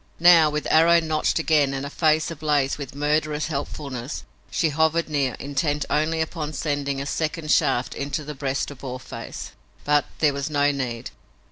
[0.19, 5.35] Now, with arrow notched again and a face ablaze with murderous helpfulness, she hovered near,
[5.35, 9.51] intent only upon sending a second shaft into the breast of Boarface.
[9.85, 11.11] But there was no need.